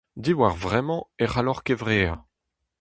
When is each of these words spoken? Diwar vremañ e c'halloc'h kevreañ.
Diwar 0.23 0.55
vremañ 0.61 1.03
e 1.23 1.25
c'halloc'h 1.31 1.63
kevreañ. 1.65 2.17